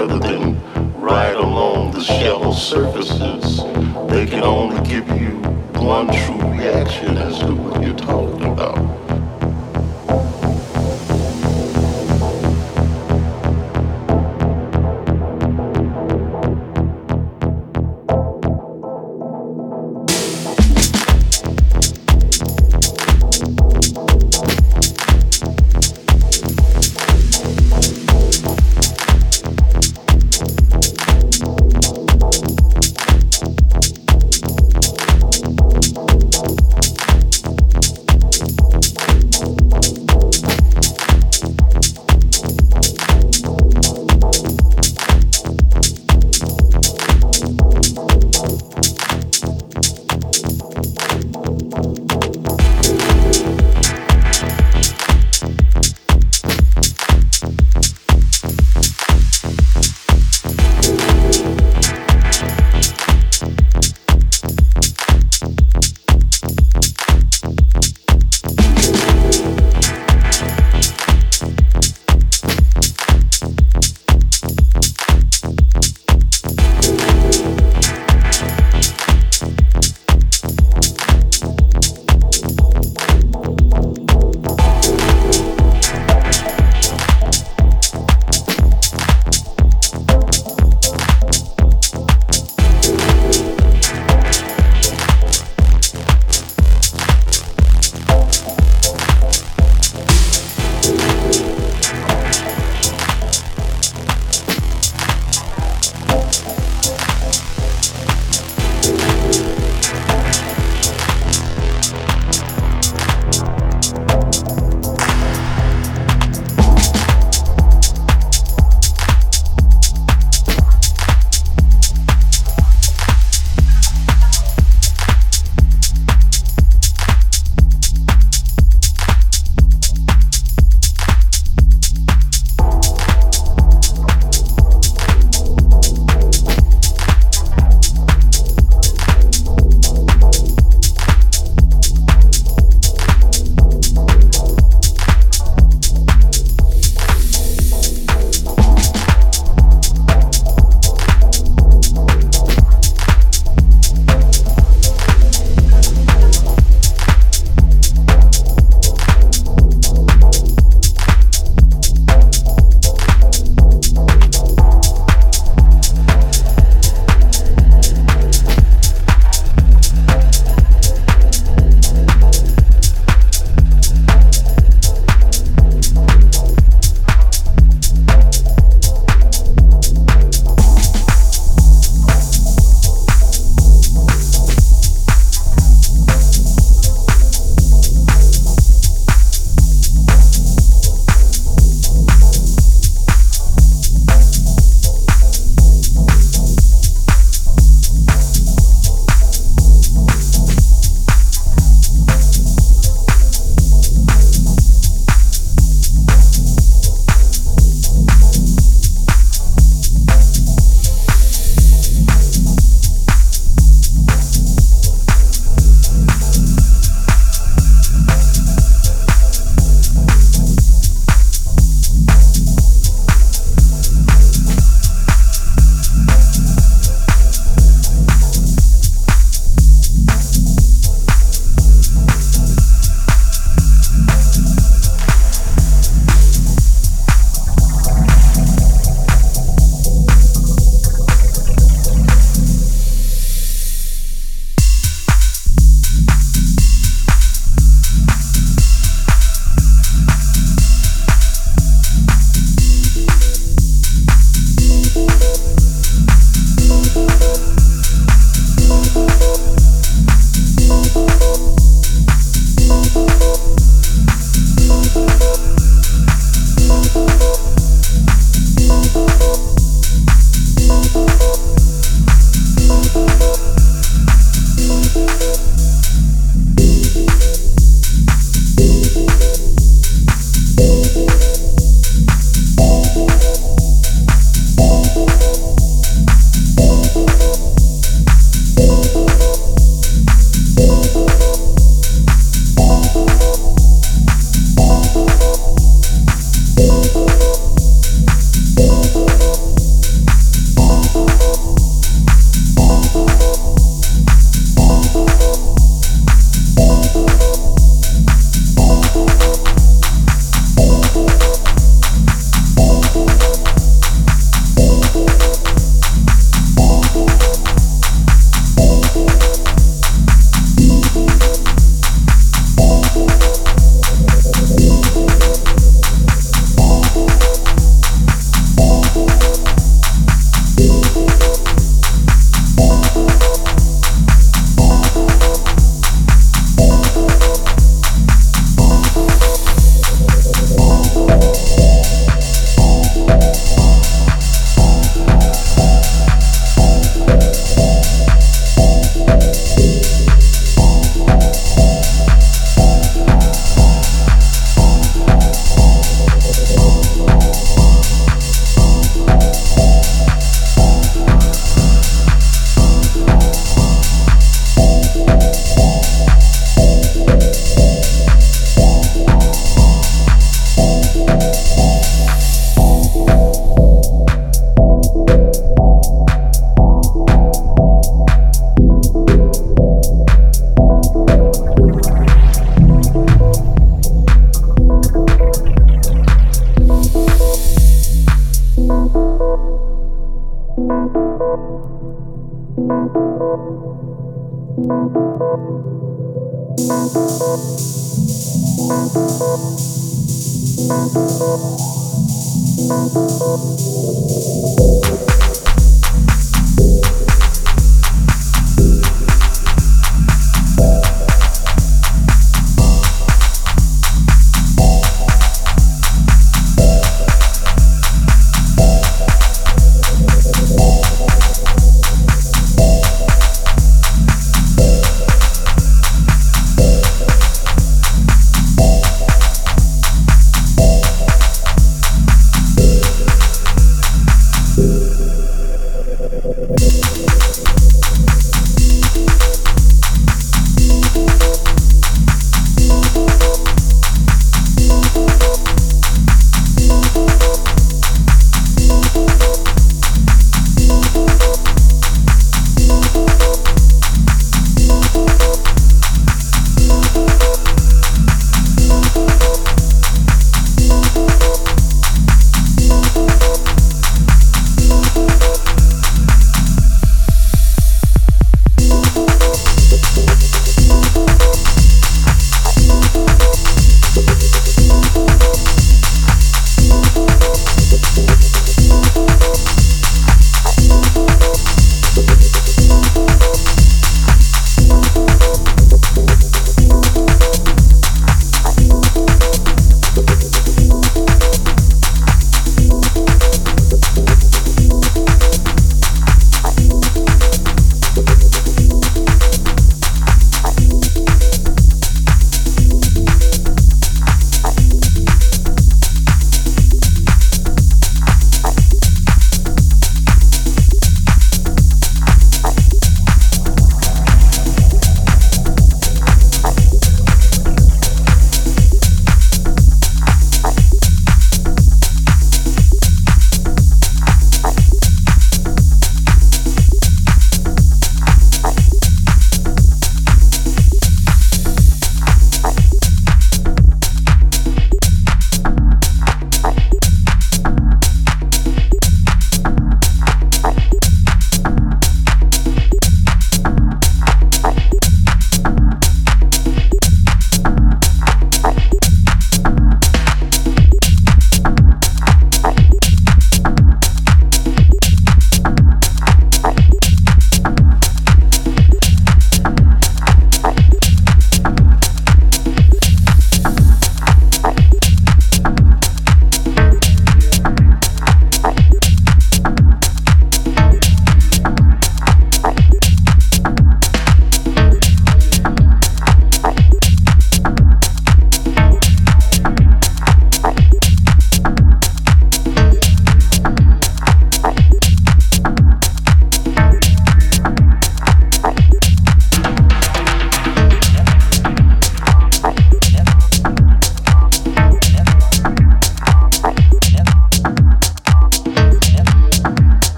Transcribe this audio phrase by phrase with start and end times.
[0.00, 0.58] rather than
[0.98, 3.58] ride along the shallow surfaces.
[4.08, 5.32] They can only give you
[5.78, 8.89] one true reaction as to what you're talking about.